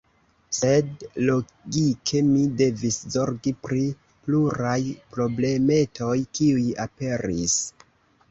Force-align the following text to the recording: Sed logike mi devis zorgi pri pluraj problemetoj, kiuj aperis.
Sed 0.59 1.03
logike 1.25 2.21
mi 2.29 2.39
devis 2.61 2.95
zorgi 3.15 3.53
pri 3.67 3.83
pluraj 4.29 4.79
problemetoj, 5.17 6.17
kiuj 6.39 6.65
aperis. 6.87 7.59